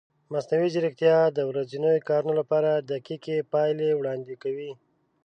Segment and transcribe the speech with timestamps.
[0.31, 4.71] مصنوعي ځیرکتیا د ورځنیو کارونو لپاره دقیقې پایلې وړاندې کوي.